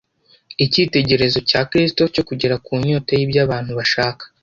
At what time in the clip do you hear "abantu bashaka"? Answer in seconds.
3.45-4.23